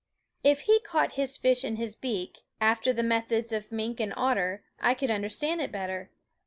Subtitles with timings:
[0.43, 4.63] If he caught his fish in his beak, after the methods of mink and otter,
[4.79, 6.09] I could understand it better.